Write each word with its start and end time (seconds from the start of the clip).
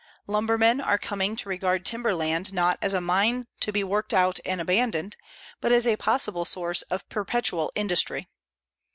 Lumbermen 0.25 0.81
are 0.81 0.97
coming 0.97 1.35
to 1.35 1.47
regard 1.47 1.85
timber 1.85 2.15
land 2.15 2.51
not 2.51 2.79
as 2.81 2.95
a 2.95 2.99
mine 2.99 3.45
to 3.59 3.71
be 3.71 3.83
worked 3.83 4.15
out 4.15 4.39
and 4.43 4.59
abandoned, 4.59 5.15
but 5.59 5.71
as 5.71 5.85
a 5.85 5.95
possible 5.95 6.43
source 6.43 6.81
of 6.89 7.07
perpetual 7.07 7.71
industry. 7.75 8.27